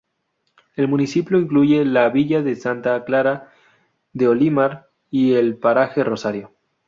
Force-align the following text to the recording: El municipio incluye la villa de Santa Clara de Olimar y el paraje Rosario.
El 0.75 0.87
municipio 0.87 1.37
incluye 1.37 1.85
la 1.85 2.09
villa 2.09 2.41
de 2.41 2.55
Santa 2.55 3.05
Clara 3.05 3.51
de 4.13 4.27
Olimar 4.27 4.89
y 5.11 5.33
el 5.33 5.57
paraje 5.59 6.03
Rosario. 6.03 6.51